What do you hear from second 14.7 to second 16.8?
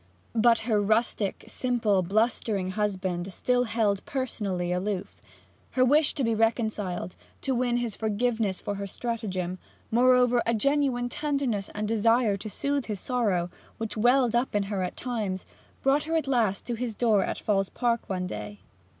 at times, brought her at last to